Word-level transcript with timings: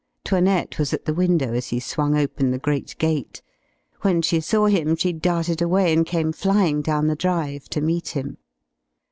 'Toinette 0.25 0.79
was 0.79 0.95
at 0.95 1.05
the 1.05 1.13
window 1.13 1.53
as 1.53 1.67
he 1.67 1.79
swung 1.79 2.17
open 2.17 2.49
the 2.49 2.57
great 2.57 2.95
gate. 2.97 3.43
When 4.01 4.23
she 4.23 4.39
saw 4.39 4.65
him 4.65 4.95
she 4.95 5.13
darted 5.13 5.61
away 5.61 5.93
and 5.93 6.07
came 6.07 6.31
flying 6.31 6.81
down 6.81 7.05
the 7.05 7.15
drive 7.15 7.69
to 7.69 7.81
meet 7.81 8.07
him. 8.17 8.39